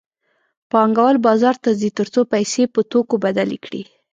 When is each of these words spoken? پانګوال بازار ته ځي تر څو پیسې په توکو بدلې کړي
پانګوال 0.71 1.15
بازار 1.27 1.55
ته 1.63 1.69
ځي 1.79 1.89
تر 1.97 2.07
څو 2.13 2.21
پیسې 2.33 2.63
په 2.73 2.79
توکو 2.91 3.15
بدلې 3.25 3.57
کړي 3.65 3.83